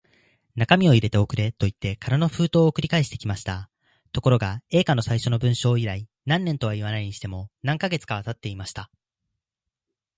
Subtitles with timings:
[0.55, 3.69] 中身を入れて送れ、といって空の封筒を送り返してきました。
[4.11, 8.89] ところが、Ａ 課の最初の文書以来、何年とはいわないにしても、何カ月かはたっていました。